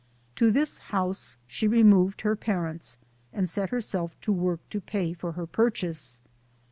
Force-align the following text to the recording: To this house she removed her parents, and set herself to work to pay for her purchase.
To 0.37 0.49
this 0.49 0.79
house 0.79 1.37
she 1.45 1.67
removed 1.67 2.21
her 2.21 2.35
parents, 2.35 2.97
and 3.31 3.47
set 3.47 3.69
herself 3.69 4.19
to 4.21 4.31
work 4.33 4.67
to 4.71 4.81
pay 4.81 5.13
for 5.13 5.33
her 5.33 5.45
purchase. 5.45 6.19